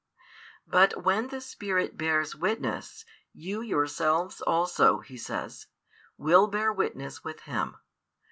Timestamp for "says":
5.15-5.67